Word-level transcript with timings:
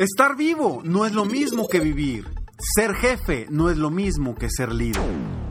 Estar 0.00 0.34
vivo 0.34 0.80
no 0.82 1.04
es 1.04 1.12
lo 1.12 1.26
mismo 1.26 1.68
que 1.68 1.78
vivir. 1.78 2.24
Ser 2.74 2.94
jefe 2.94 3.46
no 3.50 3.68
es 3.68 3.76
lo 3.76 3.90
mismo 3.90 4.34
que 4.34 4.48
ser 4.48 4.72
líder. 4.72 5.02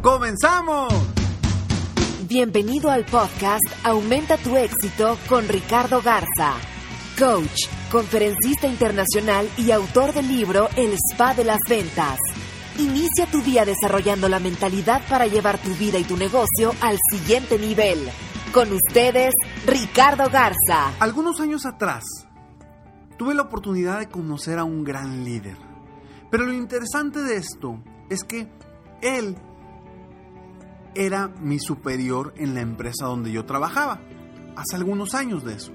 ¡Comenzamos! 0.02 0.92
Bienvenido 2.28 2.90
al 2.90 3.06
podcast 3.06 3.64
Aumenta 3.84 4.38
tu 4.38 4.58
éxito 4.58 5.20
con 5.30 5.48
Ricardo 5.48 6.02
Garza, 6.02 6.56
coach, 7.20 7.68
conferencista 7.92 8.66
internacional 8.66 9.48
y 9.56 9.70
autor 9.70 10.16
del 10.16 10.28
libro 10.28 10.68
El 10.76 10.94
Spa 10.94 11.36
de 11.36 11.44
las 11.44 11.60
Ventas. 11.70 12.18
Inicia 12.80 13.28
tu 13.28 13.44
día 13.44 13.66
desarrollando 13.66 14.30
la 14.30 14.40
mentalidad 14.40 15.04
para 15.08 15.28
llevar 15.28 15.60
tu 15.60 15.70
vida 15.76 16.00
y 16.00 16.06
tu 16.06 16.18
negocio 16.18 16.74
al 16.82 16.98
siguiente 17.12 17.60
nivel. 17.60 18.00
Con 18.52 18.74
ustedes, 18.74 19.36
Ricardo 19.68 20.28
Garza. 20.32 20.92
Algunos 21.00 21.40
años 21.40 21.68
atrás, 21.68 22.04
tuve 23.20 23.34
la 23.34 23.44
oportunidad 23.44 24.00
de 24.00 24.08
conocer 24.08 24.58
a 24.60 24.64
un 24.64 24.86
gran 24.86 25.26
líder. 25.26 25.58
Pero 26.32 26.46
lo 26.46 26.54
interesante 26.54 27.22
de 27.22 27.36
esto 27.36 27.84
es 28.10 28.24
que 28.24 28.48
él 29.02 29.36
era 30.96 31.28
mi 31.28 31.60
superior 31.60 32.34
en 32.38 32.56
la 32.56 32.62
empresa 32.62 33.08
donde 33.08 33.34
yo 33.34 33.44
trabajaba, 33.44 34.00
hace 34.56 34.78
algunos 34.78 35.16
años 35.16 35.44
de 35.44 35.56
eso. 35.56 35.74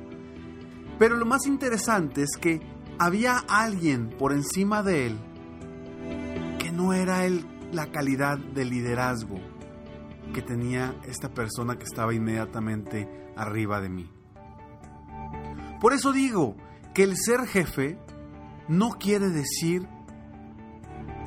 Pero 0.98 1.16
lo 1.16 1.26
más 1.26 1.46
interesante 1.46 2.22
es 2.22 2.30
que 2.40 2.62
había 2.98 3.36
alguien 3.36 4.08
por 4.08 4.32
encima 4.32 4.82
de 4.82 5.08
él 5.08 5.18
que 6.58 6.72
no 6.72 6.94
era 6.94 7.26
él 7.26 7.44
la 7.72 7.92
calidad 7.92 8.38
de 8.38 8.64
liderazgo 8.64 9.38
que 10.32 10.40
tenía 10.40 10.94
esta 11.04 11.28
persona 11.34 11.76
que 11.76 11.84
estaba 11.84 12.14
inmediatamente 12.14 13.06
arriba 13.36 13.82
de 13.82 13.90
mí. 13.90 14.10
Por 15.78 15.92
eso 15.92 16.10
digo 16.10 16.56
que 16.94 17.02
el 17.02 17.16
ser 17.16 17.46
jefe 17.46 17.98
no 18.68 18.90
quiere 18.90 19.28
decir 19.28 19.86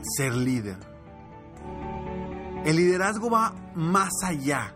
ser 0.02 0.34
líder. 0.34 0.78
El 2.66 2.78
liderazgo 2.78 3.30
va 3.30 3.54
más 3.76 4.24
allá. 4.24 4.76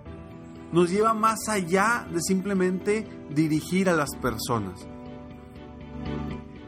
Nos 0.72 0.89
lleva 0.89 1.14
más 1.14 1.48
allá 1.50 2.08
de 2.11 2.21
simplemente 2.21 3.08
dirigir 3.30 3.89
a 3.89 3.95
las 3.95 4.16
personas. 4.16 4.88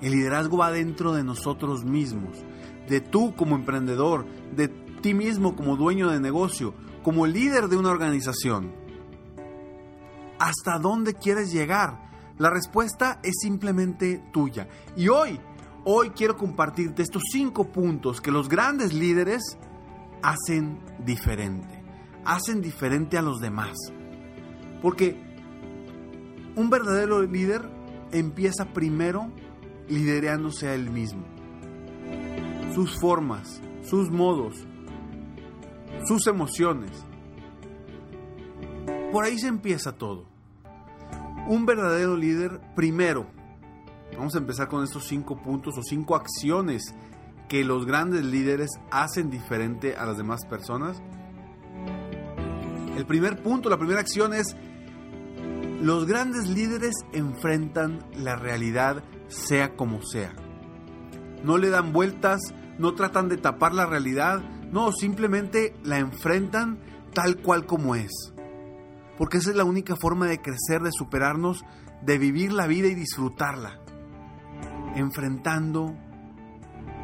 El 0.01 0.11
liderazgo 0.11 0.57
va 0.57 0.71
dentro 0.71 1.13
de 1.13 1.23
nosotros 1.23 1.85
mismos, 1.85 2.37
de 2.89 2.99
tú 2.99 3.35
como 3.35 3.55
emprendedor, 3.55 4.25
de 4.53 4.67
ti 4.67 5.13
mismo 5.13 5.55
como 5.55 5.77
dueño 5.77 6.09
de 6.09 6.19
negocio, 6.19 6.73
como 7.03 7.25
líder 7.25 7.67
de 7.67 7.77
una 7.77 7.91
organización. 7.91 8.73
¿Hasta 10.39 10.77
dónde 10.79 11.13
quieres 11.13 11.53
llegar? 11.53 12.12
La 12.37 12.49
respuesta 12.49 13.19
es 13.23 13.35
simplemente 13.41 14.23
tuya. 14.31 14.67
Y 14.95 15.07
hoy, 15.07 15.39
hoy 15.85 16.09
quiero 16.11 16.35
compartirte 16.35 17.03
estos 17.03 17.23
cinco 17.31 17.71
puntos 17.71 18.21
que 18.21 18.31
los 18.31 18.49
grandes 18.49 18.93
líderes 18.93 19.57
hacen 20.23 20.79
diferente. 21.05 21.83
Hacen 22.25 22.61
diferente 22.61 23.17
a 23.17 23.21
los 23.21 23.39
demás. 23.39 23.75
Porque 24.81 25.15
un 26.55 26.69
verdadero 26.69 27.21
líder 27.21 27.69
empieza 28.11 28.65
primero 28.65 29.31
liderándose 29.87 30.67
a 30.67 30.75
él 30.75 30.89
mismo. 30.89 31.23
Sus 32.73 32.99
formas, 32.99 33.61
sus 33.83 34.09
modos, 34.09 34.65
sus 36.05 36.25
emociones. 36.27 37.05
Por 39.11 39.23
ahí 39.23 39.37
se 39.37 39.47
empieza 39.47 39.91
todo. 39.91 40.32
Un 41.47 41.65
verdadero 41.65 42.15
líder, 42.15 42.61
primero, 42.73 43.27
vamos 44.15 44.33
a 44.35 44.37
empezar 44.37 44.69
con 44.69 44.83
estos 44.83 45.05
cinco 45.07 45.41
puntos 45.41 45.77
o 45.77 45.83
cinco 45.83 46.15
acciones 46.15 46.95
que 47.49 47.65
los 47.65 47.85
grandes 47.85 48.23
líderes 48.23 48.69
hacen 48.91 49.29
diferente 49.29 49.95
a 49.97 50.05
las 50.05 50.17
demás 50.17 50.45
personas. 50.45 51.01
El 52.95 53.05
primer 53.05 53.43
punto, 53.43 53.69
la 53.69 53.77
primera 53.77 53.99
acción 53.99 54.33
es, 54.33 54.55
los 55.81 56.05
grandes 56.05 56.47
líderes 56.47 56.95
enfrentan 57.11 57.99
la 58.15 58.37
realidad 58.37 59.03
sea 59.27 59.75
como 59.75 60.01
sea. 60.01 60.33
No 61.43 61.57
le 61.57 61.69
dan 61.69 61.91
vueltas, 61.91 62.39
no 62.79 62.95
tratan 62.95 63.27
de 63.27 63.35
tapar 63.35 63.73
la 63.73 63.85
realidad, 63.85 64.39
no, 64.71 64.93
simplemente 64.93 65.75
la 65.83 65.99
enfrentan 65.99 66.79
tal 67.13 67.35
cual 67.37 67.65
como 67.65 67.95
es. 67.95 68.32
Porque 69.17 69.37
esa 69.37 69.51
es 69.51 69.55
la 69.55 69.63
única 69.63 69.95
forma 69.95 70.27
de 70.27 70.41
crecer, 70.41 70.81
de 70.81 70.91
superarnos, 70.91 71.63
de 72.01 72.17
vivir 72.17 72.51
la 72.51 72.67
vida 72.67 72.87
y 72.87 72.95
disfrutarla. 72.95 73.79
Enfrentando 74.95 75.95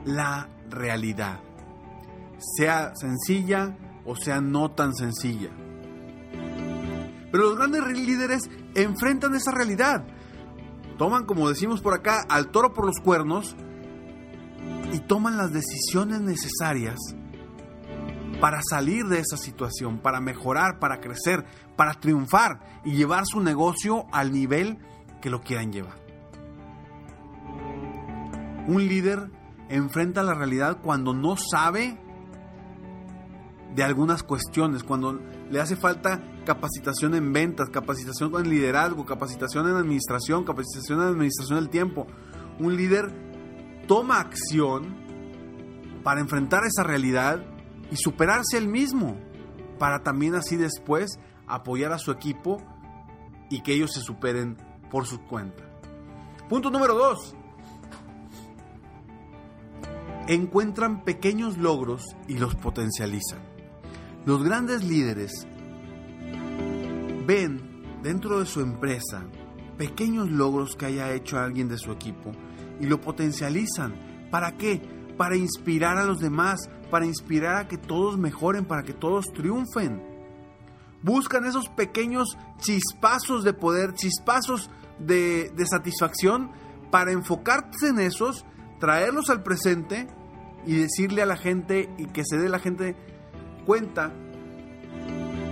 la 0.05 0.49
realidad. 0.69 1.39
Sea 2.57 2.93
sencilla 2.95 3.77
o 4.05 4.15
sea 4.15 4.41
no 4.41 4.71
tan 4.71 4.95
sencilla. 4.95 5.49
Pero 7.31 7.43
los 7.43 7.57
grandes 7.57 7.85
líderes 7.87 8.49
enfrentan 8.75 9.35
esa 9.35 9.51
realidad. 9.51 10.05
Toman, 10.97 11.25
como 11.25 11.47
decimos 11.47 11.81
por 11.81 11.93
acá, 11.93 12.25
al 12.27 12.49
toro 12.49 12.73
por 12.73 12.85
los 12.85 12.99
cuernos 12.99 13.55
y 14.91 14.99
toman 14.99 15.37
las 15.37 15.53
decisiones 15.53 16.21
necesarias 16.21 16.97
para 18.39 18.61
salir 18.67 19.05
de 19.07 19.19
esa 19.19 19.37
situación, 19.37 19.99
para 19.99 20.21
mejorar, 20.21 20.79
para 20.79 20.99
crecer, 20.99 21.45
para 21.75 21.93
triunfar 21.93 22.81
y 22.85 22.93
llevar 22.93 23.23
su 23.25 23.41
negocio 23.41 24.05
al 24.11 24.31
nivel 24.31 24.77
que 25.21 25.29
lo 25.29 25.41
quieran 25.41 25.71
llevar. 25.71 25.95
Un 28.67 28.87
líder 28.87 29.31
enfrenta 29.69 30.23
la 30.23 30.33
realidad 30.33 30.79
cuando 30.81 31.13
no 31.13 31.35
sabe 31.37 31.99
de 33.75 33.83
algunas 33.83 34.23
cuestiones, 34.23 34.83
cuando 34.83 35.19
le 35.49 35.59
hace 35.59 35.75
falta 35.75 36.21
capacitación 36.45 37.15
en 37.15 37.31
ventas, 37.33 37.69
capacitación 37.69 38.33
en 38.35 38.49
liderazgo, 38.49 39.05
capacitación 39.05 39.67
en 39.69 39.75
administración, 39.75 40.43
capacitación 40.43 41.01
en 41.01 41.07
administración 41.07 41.59
del 41.59 41.69
tiempo. 41.69 42.07
Un 42.59 42.75
líder 42.75 43.11
toma 43.87 44.19
acción 44.19 44.97
para 46.03 46.21
enfrentar 46.21 46.63
esa 46.65 46.83
realidad 46.83 47.43
y 47.91 47.95
superarse 47.95 48.57
él 48.57 48.67
mismo, 48.67 49.17
para 49.77 50.03
también 50.03 50.35
así 50.35 50.57
después 50.57 51.19
apoyar 51.47 51.91
a 51.91 51.97
su 51.97 52.11
equipo 52.11 52.61
y 53.49 53.61
que 53.61 53.73
ellos 53.73 53.91
se 53.93 54.01
superen 54.01 54.57
por 54.91 55.05
su 55.05 55.21
cuenta. 55.21 55.63
Punto 56.47 56.69
número 56.69 56.95
dos. 56.95 57.35
Encuentran 60.27 61.03
pequeños 61.03 61.57
logros 61.57 62.03
y 62.27 62.37
los 62.37 62.55
potencializan. 62.55 63.39
Los 64.25 64.43
grandes 64.43 64.83
líderes 64.83 65.47
ven 67.25 68.01
dentro 68.03 68.39
de 68.39 68.45
su 68.45 68.61
empresa 68.61 69.25
pequeños 69.79 70.29
logros 70.29 70.75
que 70.75 70.87
haya 70.87 71.13
hecho 71.13 71.39
alguien 71.39 71.69
de 71.69 71.77
su 71.77 71.91
equipo 71.93 72.33
y 72.81 72.85
lo 72.85 72.99
potencializan. 72.99 74.27
¿Para 74.29 74.57
qué? 74.57 74.81
Para 75.17 75.37
inspirar 75.37 75.97
a 75.97 76.03
los 76.03 76.19
demás, 76.19 76.69
para 76.89 77.05
inspirar 77.05 77.55
a 77.55 77.67
que 77.67 77.77
todos 77.77 78.17
mejoren, 78.17 78.65
para 78.65 78.83
que 78.83 78.93
todos 78.93 79.25
triunfen. 79.33 80.01
Buscan 81.01 81.45
esos 81.45 81.69
pequeños 81.69 82.37
chispazos 82.59 83.43
de 83.43 83.53
poder, 83.53 83.93
chispazos 83.93 84.69
de, 84.99 85.51
satisfacción 85.65 86.51
para 86.91 87.11
enfocarse 87.11 87.89
en 87.89 87.99
esos, 87.99 88.45
traerlos 88.79 89.29
al 89.29 89.43
presente 89.43 90.07
y 90.65 90.75
decirle 90.75 91.21
a 91.21 91.25
la 91.25 91.37
gente 91.37 91.89
y 91.97 92.07
que 92.07 92.23
se 92.25 92.37
dé 92.37 92.49
la 92.49 92.59
gente 92.59 92.95
cuenta 93.65 94.11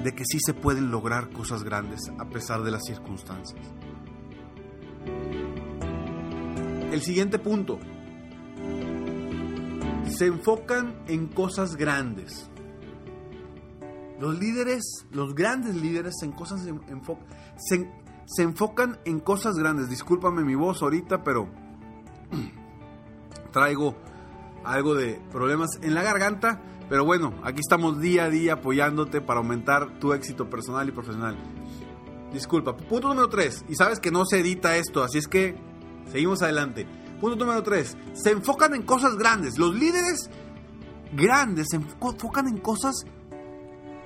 de 0.03 0.13
que 0.13 0.23
sí 0.25 0.39
se 0.39 0.53
pueden 0.53 0.91
lograr 0.91 1.29
cosas 1.29 1.63
grandes 1.63 2.01
a 2.17 2.25
pesar 2.29 2.63
de 2.63 2.71
las 2.71 2.83
circunstancias. 2.85 3.65
El 6.91 7.01
siguiente 7.01 7.39
punto. 7.39 7.79
Se 10.09 10.25
enfocan 10.25 11.03
en 11.07 11.27
cosas 11.27 11.75
grandes. 11.75 12.49
Los 14.19 14.39
líderes, 14.39 15.05
los 15.11 15.35
grandes 15.35 15.75
líderes 15.75 16.15
se 16.19 16.25
enfocan 18.43 18.99
en 19.05 19.19
cosas 19.19 19.55
grandes. 19.55 19.89
Discúlpame 19.89 20.43
mi 20.43 20.55
voz 20.55 20.81
ahorita, 20.81 21.23
pero 21.23 21.47
traigo 23.51 23.95
algo 24.63 24.95
de 24.95 25.21
problemas 25.31 25.69
en 25.81 25.93
la 25.93 26.03
garganta. 26.03 26.61
Pero 26.89 27.05
bueno, 27.05 27.33
aquí 27.43 27.59
estamos 27.59 27.99
día 27.99 28.25
a 28.25 28.29
día 28.29 28.53
apoyándote 28.53 29.21
para 29.21 29.39
aumentar 29.39 29.99
tu 29.99 30.13
éxito 30.13 30.49
personal 30.49 30.87
y 30.87 30.91
profesional. 30.91 31.35
Disculpa. 32.31 32.75
Punto 32.75 33.09
número 33.09 33.29
3. 33.29 33.65
Y 33.69 33.75
sabes 33.75 33.99
que 33.99 34.11
no 34.11 34.25
se 34.25 34.39
edita 34.39 34.77
esto, 34.77 35.03
así 35.03 35.17
es 35.17 35.27
que 35.27 35.55
seguimos 36.11 36.41
adelante. 36.41 36.87
Punto 37.19 37.35
número 37.35 37.63
3. 37.63 37.97
Se 38.13 38.31
enfocan 38.31 38.75
en 38.75 38.83
cosas 38.83 39.15
grandes. 39.15 39.57
Los 39.57 39.75
líderes 39.75 40.29
grandes 41.13 41.67
se 41.71 41.77
enfocan 41.77 42.47
en 42.47 42.57
cosas 42.57 43.05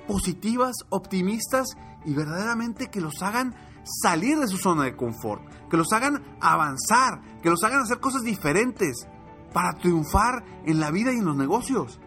positivas, 0.06 0.76
optimistas 0.88 1.68
y 2.04 2.14
verdaderamente 2.14 2.88
que 2.88 3.00
los 3.00 3.22
hagan 3.22 3.54
salir 3.84 4.38
de 4.38 4.48
su 4.48 4.58
zona 4.58 4.84
de 4.84 4.96
confort, 4.96 5.42
que 5.68 5.76
los 5.76 5.92
hagan 5.92 6.22
avanzar, 6.40 7.20
que 7.42 7.50
los 7.50 7.62
hagan 7.64 7.82
hacer 7.82 8.00
cosas 8.00 8.22
diferentes 8.22 9.06
para 9.52 9.74
triunfar 9.74 10.44
en 10.64 10.80
la 10.80 10.90
vida 10.90 11.12
y 11.12 11.18
en 11.18 11.24
los 11.24 11.36
negocios. 11.36 12.00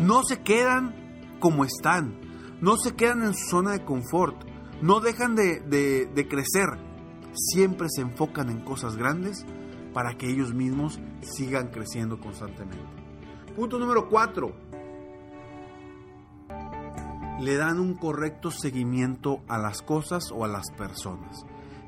No 0.00 0.22
se 0.24 0.42
quedan 0.42 1.38
como 1.40 1.64
están, 1.64 2.18
no 2.60 2.76
se 2.76 2.94
quedan 2.94 3.22
en 3.22 3.34
su 3.34 3.48
zona 3.48 3.72
de 3.72 3.84
confort, 3.84 4.36
no 4.82 5.00
dejan 5.00 5.34
de, 5.34 6.26
crecer, 6.28 6.68
siempre 7.32 7.88
se 7.90 8.02
enfocan 8.02 8.50
en 8.50 8.60
cosas 8.60 8.96
grandes 8.96 9.44
para 9.92 10.16
que 10.16 10.30
ellos 10.30 10.54
mismos 10.54 11.00
sigan 11.20 11.68
creciendo 11.68 12.20
constantemente. 12.20 12.78
Punto 13.56 13.78
número 13.78 14.08
4 14.08 14.68
le 17.40 17.56
dan 17.56 17.78
un 17.78 17.94
correcto 17.94 18.50
seguimiento 18.50 19.42
a 19.48 19.58
las 19.58 19.82
cosas 19.82 20.32
o 20.32 20.44
a 20.44 20.48
las 20.48 20.70
personas. 20.72 21.44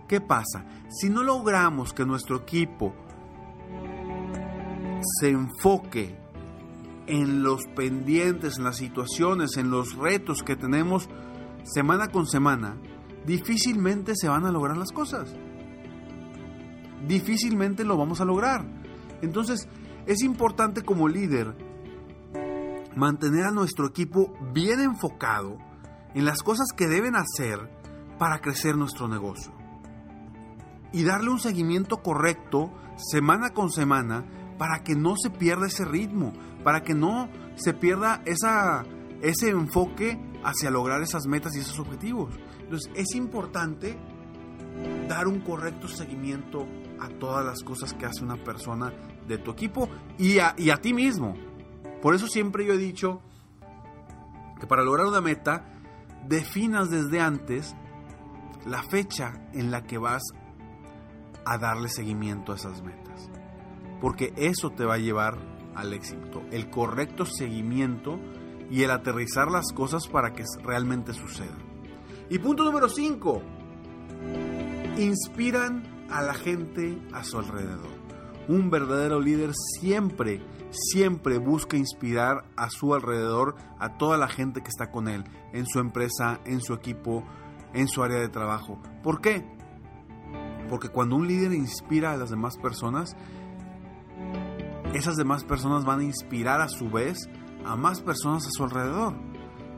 ¿Qué 0.08 0.20
pasa? 0.20 0.64
Si 0.88 1.08
no 1.08 1.22
logramos 1.22 1.92
que 1.92 2.04
nuestro 2.04 2.36
equipo 2.36 2.94
se 5.20 5.30
enfoque 5.30 6.18
en 7.06 7.42
los 7.42 7.66
pendientes, 7.74 8.58
en 8.58 8.64
las 8.64 8.76
situaciones, 8.76 9.56
en 9.56 9.70
los 9.70 9.96
retos 9.96 10.42
que 10.42 10.56
tenemos 10.56 11.08
semana 11.64 12.08
con 12.08 12.26
semana, 12.26 12.76
difícilmente 13.30 14.16
se 14.16 14.28
van 14.28 14.44
a 14.44 14.50
lograr 14.50 14.76
las 14.76 14.90
cosas. 14.90 15.32
Difícilmente 17.06 17.84
lo 17.84 17.96
vamos 17.96 18.20
a 18.20 18.24
lograr. 18.24 18.64
Entonces, 19.22 19.68
es 20.06 20.22
importante 20.22 20.82
como 20.82 21.06
líder 21.06 21.54
mantener 22.96 23.44
a 23.44 23.52
nuestro 23.52 23.86
equipo 23.86 24.34
bien 24.52 24.80
enfocado 24.80 25.58
en 26.12 26.24
las 26.24 26.42
cosas 26.42 26.72
que 26.76 26.88
deben 26.88 27.14
hacer 27.14 27.70
para 28.18 28.40
crecer 28.40 28.76
nuestro 28.76 29.06
negocio. 29.06 29.52
Y 30.92 31.04
darle 31.04 31.30
un 31.30 31.38
seguimiento 31.38 31.98
correcto 31.98 32.72
semana 32.96 33.50
con 33.50 33.70
semana 33.70 34.24
para 34.58 34.82
que 34.82 34.96
no 34.96 35.14
se 35.16 35.30
pierda 35.30 35.68
ese 35.68 35.84
ritmo, 35.84 36.32
para 36.64 36.82
que 36.82 36.94
no 36.94 37.28
se 37.54 37.74
pierda 37.74 38.22
esa, 38.26 38.84
ese 39.22 39.50
enfoque 39.50 40.18
hacia 40.44 40.70
lograr 40.70 41.02
esas 41.02 41.26
metas 41.26 41.54
y 41.56 41.60
esos 41.60 41.78
objetivos. 41.78 42.34
Entonces 42.60 42.90
es 42.94 43.14
importante 43.14 43.98
dar 45.08 45.28
un 45.28 45.40
correcto 45.40 45.88
seguimiento 45.88 46.66
a 47.00 47.08
todas 47.08 47.44
las 47.44 47.62
cosas 47.62 47.94
que 47.94 48.06
hace 48.06 48.24
una 48.24 48.36
persona 48.36 48.92
de 49.26 49.38
tu 49.38 49.50
equipo 49.50 49.88
y 50.18 50.38
a, 50.38 50.54
y 50.56 50.70
a 50.70 50.76
ti 50.76 50.94
mismo. 50.94 51.34
Por 52.02 52.14
eso 52.14 52.26
siempre 52.26 52.64
yo 52.64 52.74
he 52.74 52.78
dicho 52.78 53.20
que 54.58 54.66
para 54.66 54.84
lograr 54.84 55.06
una 55.06 55.20
meta, 55.20 55.64
definas 56.26 56.90
desde 56.90 57.20
antes 57.20 57.74
la 58.66 58.82
fecha 58.82 59.48
en 59.52 59.70
la 59.70 59.82
que 59.82 59.98
vas 59.98 60.22
a 61.44 61.58
darle 61.58 61.88
seguimiento 61.88 62.52
a 62.52 62.56
esas 62.56 62.82
metas. 62.82 63.30
Porque 64.00 64.32
eso 64.36 64.70
te 64.70 64.84
va 64.84 64.94
a 64.94 64.98
llevar 64.98 65.38
al 65.74 65.92
éxito. 65.94 66.42
El 66.50 66.70
correcto 66.70 67.24
seguimiento 67.24 68.18
y 68.70 68.82
el 68.82 68.90
aterrizar 68.90 69.50
las 69.50 69.72
cosas 69.72 70.06
para 70.06 70.32
que 70.32 70.44
realmente 70.62 71.12
sucedan. 71.12 71.58
Y 72.28 72.38
punto 72.38 72.64
número 72.64 72.88
5. 72.88 73.42
Inspiran 74.98 76.06
a 76.10 76.22
la 76.22 76.34
gente 76.34 76.98
a 77.12 77.24
su 77.24 77.38
alrededor. 77.38 78.00
Un 78.48 78.70
verdadero 78.70 79.20
líder 79.20 79.52
siempre 79.80 80.42
siempre 80.70 81.38
busca 81.38 81.76
inspirar 81.76 82.44
a 82.56 82.70
su 82.70 82.94
alrededor 82.94 83.56
a 83.78 83.96
toda 83.96 84.16
la 84.16 84.28
gente 84.28 84.62
que 84.62 84.68
está 84.68 84.90
con 84.90 85.08
él, 85.08 85.24
en 85.52 85.66
su 85.66 85.80
empresa, 85.80 86.40
en 86.44 86.60
su 86.60 86.74
equipo, 86.74 87.24
en 87.74 87.88
su 87.88 88.02
área 88.02 88.18
de 88.18 88.28
trabajo. 88.28 88.80
¿Por 89.02 89.20
qué? 89.20 89.44
Porque 90.68 90.88
cuando 90.88 91.16
un 91.16 91.26
líder 91.26 91.52
inspira 91.52 92.12
a 92.12 92.16
las 92.16 92.30
demás 92.30 92.56
personas, 92.56 93.16
esas 94.94 95.16
demás 95.16 95.44
personas 95.44 95.84
van 95.84 96.00
a 96.00 96.04
inspirar 96.04 96.60
a 96.60 96.68
su 96.68 96.90
vez 96.90 97.28
a 97.64 97.76
más 97.76 98.00
personas 98.02 98.46
a 98.46 98.50
su 98.50 98.64
alrededor. 98.64 99.14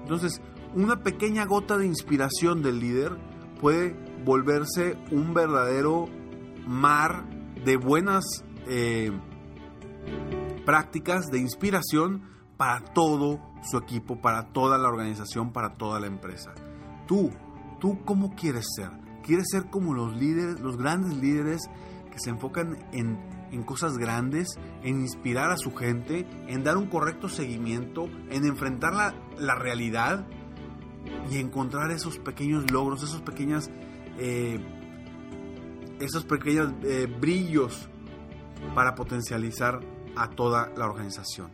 Entonces, 0.02 0.40
una 0.74 1.02
pequeña 1.02 1.44
gota 1.44 1.76
de 1.76 1.86
inspiración 1.86 2.62
del 2.62 2.80
líder 2.80 3.16
puede 3.60 3.96
volverse 4.24 4.96
un 5.10 5.34
verdadero 5.34 6.06
mar 6.66 7.24
de 7.64 7.76
buenas 7.76 8.24
eh, 8.66 9.12
prácticas 10.64 11.26
de 11.26 11.38
inspiración 11.38 12.22
para 12.56 12.80
todo 12.92 13.40
su 13.62 13.78
equipo, 13.78 14.20
para 14.20 14.52
toda 14.52 14.78
la 14.78 14.88
organización, 14.88 15.52
para 15.52 15.74
toda 15.74 16.00
la 16.00 16.06
empresa. 16.06 16.52
Tú, 17.06 17.30
tú 17.80 18.04
cómo 18.04 18.34
quieres 18.34 18.66
ser? 18.76 18.90
¿Quieres 19.22 19.46
ser 19.50 19.70
como 19.70 19.94
los 19.94 20.16
líderes, 20.16 20.60
los 20.60 20.76
grandes 20.76 21.16
líderes 21.16 21.62
que 22.10 22.18
se 22.18 22.30
enfocan 22.30 22.78
en, 22.92 23.18
en 23.52 23.62
cosas 23.62 23.98
grandes, 23.98 24.58
en 24.82 25.00
inspirar 25.00 25.52
a 25.52 25.56
su 25.56 25.74
gente, 25.74 26.26
en 26.48 26.64
dar 26.64 26.76
un 26.76 26.86
correcto 26.88 27.28
seguimiento, 27.28 28.08
en 28.30 28.44
enfrentar 28.46 28.94
la, 28.94 29.14
la 29.38 29.54
realidad 29.54 30.26
y 31.30 31.38
encontrar 31.38 31.90
esos 31.90 32.18
pequeños 32.18 32.70
logros, 32.70 33.02
esos 33.02 33.22
eh, 34.18 34.58
esos 36.00 36.24
pequeños 36.24 36.72
eh, 36.82 37.06
brillos 37.20 37.88
para 38.74 38.94
potencializar 38.94 39.80
a 40.16 40.28
toda 40.30 40.70
la 40.76 40.86
organización. 40.86 41.50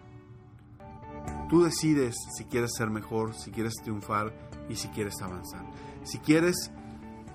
Tú 1.48 1.62
decides 1.64 2.16
si 2.36 2.44
quieres 2.44 2.72
ser 2.76 2.90
mejor, 2.90 3.34
si 3.34 3.50
quieres 3.50 3.74
triunfar 3.82 4.32
y 4.68 4.76
si 4.76 4.88
quieres 4.88 5.20
avanzar. 5.22 5.64
Si 6.04 6.18
quieres 6.18 6.70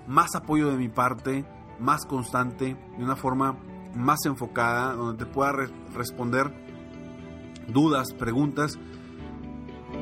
más 0.06 0.34
apoyo 0.34 0.70
de 0.70 0.76
mi 0.76 0.88
parte, 0.88 1.44
más 1.80 2.04
constante, 2.06 2.76
de 2.96 3.04
una 3.04 3.16
forma 3.16 3.58
más 3.94 4.26
enfocada, 4.26 4.94
donde 4.94 5.24
te 5.24 5.30
pueda 5.30 5.52
responder 5.94 6.52
dudas, 7.68 8.12
preguntas, 8.12 8.78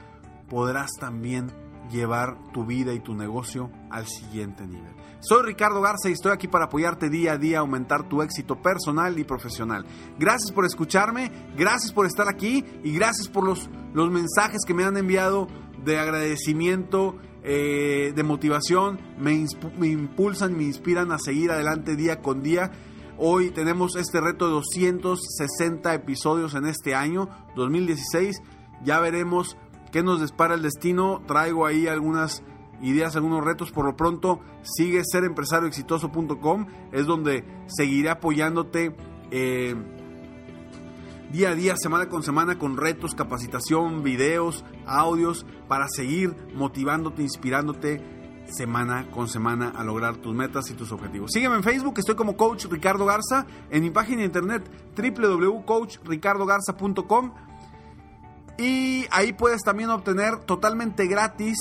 podrás 0.48 0.90
también 1.00 1.52
llevar 1.90 2.38
tu 2.52 2.64
vida 2.64 2.94
y 2.94 3.00
tu 3.00 3.14
negocio 3.14 3.70
al 3.90 4.06
siguiente 4.06 4.66
nivel. 4.66 5.03
Soy 5.26 5.42
Ricardo 5.42 5.80
Garza 5.80 6.10
y 6.10 6.12
estoy 6.12 6.32
aquí 6.32 6.48
para 6.48 6.66
apoyarte 6.66 7.08
día 7.08 7.32
a 7.32 7.38
día 7.38 7.60
aumentar 7.60 8.08
tu 8.08 8.20
éxito 8.20 8.60
personal 8.60 9.18
y 9.18 9.24
profesional. 9.24 9.86
Gracias 10.18 10.52
por 10.52 10.66
escucharme, 10.66 11.32
gracias 11.56 11.92
por 11.92 12.04
estar 12.04 12.28
aquí 12.28 12.62
y 12.82 12.92
gracias 12.92 13.28
por 13.28 13.44
los, 13.44 13.70
los 13.94 14.10
mensajes 14.10 14.60
que 14.66 14.74
me 14.74 14.84
han 14.84 14.98
enviado 14.98 15.48
de 15.82 15.98
agradecimiento, 15.98 17.16
eh, 17.42 18.12
de 18.14 18.22
motivación, 18.22 19.00
me, 19.18 19.46
me 19.78 19.86
impulsan, 19.86 20.58
me 20.58 20.64
inspiran 20.64 21.10
a 21.10 21.18
seguir 21.18 21.50
adelante 21.50 21.96
día 21.96 22.20
con 22.20 22.42
día 22.42 22.70
Hoy 23.16 23.50
tenemos 23.50 23.94
este 23.94 24.20
reto 24.20 24.46
de 24.46 24.52
260 24.54 25.94
episodios 25.94 26.54
en 26.54 26.66
este 26.66 26.96
año 26.96 27.28
2016. 27.54 28.42
Ya 28.82 28.98
veremos 28.98 29.56
qué 29.92 30.02
nos 30.02 30.20
dispara 30.20 30.54
el 30.54 30.62
destino. 30.62 31.22
Traigo 31.24 31.64
ahí 31.64 31.86
algunas 31.86 32.42
ideas, 32.84 33.16
algunos 33.16 33.44
retos. 33.44 33.72
Por 33.72 33.86
lo 33.86 33.96
pronto, 33.96 34.40
sigue 34.62 35.02
serempresarioexitoso.com. 35.04 36.66
Es 36.92 37.06
donde 37.06 37.44
seguiré 37.66 38.10
apoyándote 38.10 38.94
eh, 39.30 39.74
día 41.32 41.50
a 41.50 41.54
día, 41.54 41.76
semana 41.76 42.08
con 42.08 42.22
semana, 42.22 42.58
con 42.58 42.76
retos, 42.76 43.14
capacitación, 43.14 44.02
videos, 44.02 44.64
audios, 44.86 45.46
para 45.66 45.88
seguir 45.88 46.36
motivándote, 46.54 47.22
inspirándote 47.22 48.02
semana 48.46 49.10
con 49.10 49.28
semana 49.28 49.72
a 49.74 49.82
lograr 49.84 50.16
tus 50.16 50.34
metas 50.34 50.70
y 50.70 50.74
tus 50.74 50.92
objetivos. 50.92 51.32
Sígueme 51.32 51.56
en 51.56 51.62
Facebook, 51.62 51.94
estoy 51.98 52.14
como 52.14 52.36
Coach 52.36 52.66
Ricardo 52.66 53.06
Garza, 53.06 53.46
en 53.70 53.82
mi 53.82 53.88
página 53.90 54.18
de 54.18 54.26
internet 54.26 54.70
www.coachricardogarza.com 54.96 57.32
y 58.58 59.06
ahí 59.10 59.32
puedes 59.32 59.62
también 59.62 59.88
obtener 59.90 60.40
totalmente 60.40 61.06
gratis 61.06 61.56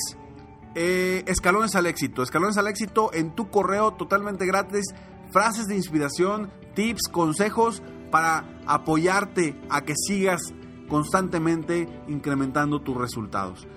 eh, 0.75 1.23
escalones 1.27 1.75
al 1.75 1.85
éxito. 1.85 2.23
Escalones 2.23 2.57
al 2.57 2.67
éxito 2.67 3.11
en 3.13 3.35
tu 3.35 3.49
correo 3.49 3.93
totalmente 3.93 4.45
gratis. 4.45 4.85
Frases 5.31 5.65
de 5.65 5.75
inspiración, 5.75 6.51
tips, 6.75 7.09
consejos 7.11 7.81
para 8.11 8.45
apoyarte 8.65 9.59
a 9.69 9.81
que 9.81 9.95
sigas 9.95 10.53
constantemente 10.87 11.87
incrementando 12.07 12.81
tus 12.81 12.95
resultados. 12.95 13.67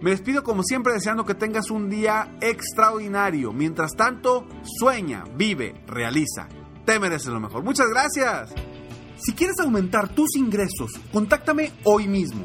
Me 0.00 0.10
despido 0.10 0.42
como 0.42 0.62
siempre 0.62 0.92
deseando 0.92 1.24
que 1.24 1.34
tengas 1.34 1.70
un 1.70 1.88
día 1.88 2.36
extraordinario. 2.40 3.52
Mientras 3.52 3.92
tanto, 3.92 4.46
sueña, 4.78 5.24
vive, 5.36 5.74
realiza. 5.86 6.48
Te 6.84 7.00
mereces 7.00 7.28
lo 7.28 7.40
mejor. 7.40 7.62
Muchas 7.62 7.88
gracias. 7.88 8.54
Si 9.18 9.32
quieres 9.32 9.58
aumentar 9.60 10.08
tus 10.10 10.36
ingresos, 10.36 10.92
contáctame 11.12 11.72
hoy 11.84 12.06
mismo. 12.06 12.44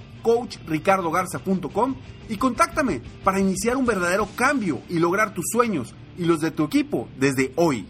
www.coachricardogarza.com 0.23 1.95
y 2.29 2.37
contáctame 2.37 3.01
para 3.23 3.39
iniciar 3.39 3.77
un 3.77 3.85
verdadero 3.85 4.27
cambio 4.35 4.81
y 4.89 4.99
lograr 4.99 5.33
tus 5.33 5.45
sueños 5.51 5.93
y 6.17 6.25
los 6.25 6.39
de 6.39 6.51
tu 6.51 6.63
equipo 6.63 7.07
desde 7.17 7.51
hoy. 7.55 7.87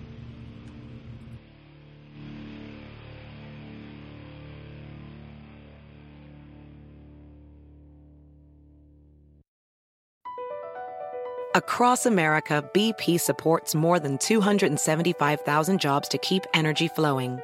Across 11.53 12.05
America, 12.05 12.63
BP 12.73 13.19
supports 13.19 13.75
more 13.75 13.99
than 13.99 14.17
275,000 14.19 15.79
jobs 15.81 16.07
to 16.07 16.17
keep 16.17 16.45
energy 16.53 16.87
flowing. 16.87 17.41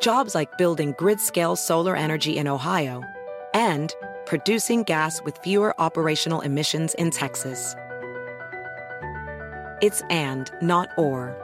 Jobs 0.00 0.34
like 0.34 0.56
building 0.58 0.94
grid 0.96 1.20
scale 1.20 1.56
solar 1.56 1.96
energy 1.96 2.36
in 2.36 2.46
Ohio 2.46 3.02
and 3.54 3.94
producing 4.26 4.82
gas 4.84 5.22
with 5.22 5.38
fewer 5.38 5.74
operational 5.80 6.40
emissions 6.40 6.94
in 6.94 7.10
Texas. 7.10 7.74
It's 9.80 10.02
and, 10.10 10.50
not 10.62 10.88
or. 10.96 11.36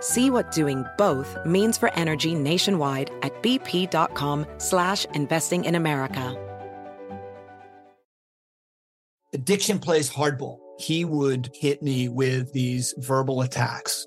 See 0.00 0.30
what 0.30 0.50
doing 0.50 0.84
both 0.98 1.36
means 1.44 1.78
for 1.78 1.92
energy 1.94 2.34
nationwide 2.34 3.10
at 3.22 3.42
bp.com 3.42 4.46
slash 4.58 5.04
investing 5.14 5.64
in 5.64 5.74
America. 5.74 6.42
Addiction 9.32 9.78
plays 9.78 10.10
hardball. 10.10 10.58
He 10.78 11.04
would 11.04 11.50
hit 11.54 11.82
me 11.82 12.08
with 12.08 12.52
these 12.52 12.94
verbal 12.98 13.42
attacks. 13.42 14.06